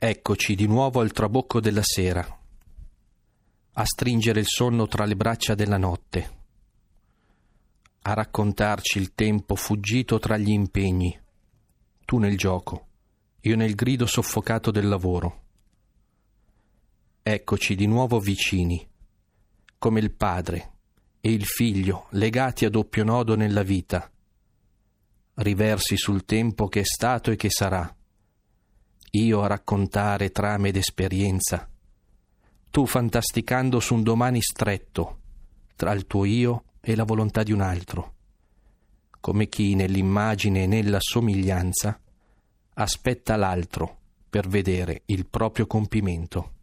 [0.00, 2.24] Eccoci di nuovo al trabocco della sera,
[3.72, 6.36] a stringere il sonno tra le braccia della notte,
[8.02, 11.20] a raccontarci il tempo fuggito tra gli impegni,
[12.04, 12.86] tu nel gioco,
[13.40, 15.42] io nel grido soffocato del lavoro.
[17.20, 18.88] Eccoci di nuovo vicini,
[19.78, 20.74] come il padre
[21.20, 24.08] e il figlio legati a doppio nodo nella vita,
[25.34, 27.92] riversi sul tempo che è stato e che sarà
[29.12, 31.68] io a raccontare trame ed esperienza,
[32.70, 35.20] tu fantasticando su un domani stretto
[35.76, 38.14] tra il tuo io e la volontà di un altro,
[39.20, 42.00] come chi nell'immagine e nella somiglianza
[42.74, 43.96] aspetta l'altro
[44.28, 46.56] per vedere il proprio compimento.